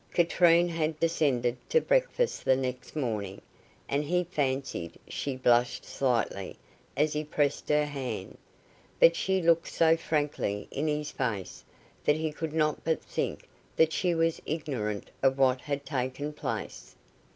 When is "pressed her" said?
7.23-7.85